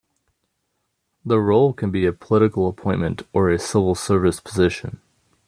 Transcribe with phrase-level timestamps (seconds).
[1.23, 4.99] The role can be a political appointment or a civil service position.